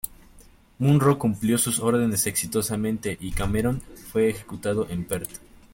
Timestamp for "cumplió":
1.19-1.59